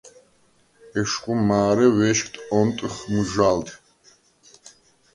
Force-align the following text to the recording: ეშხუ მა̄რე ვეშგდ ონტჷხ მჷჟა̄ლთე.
ეშხუ 0.99 1.33
მა̄რე 1.47 1.87
ვეშგდ 1.97 2.35
ონტჷხ 2.57 2.95
მჷჟა̄ლთე. 3.13 3.73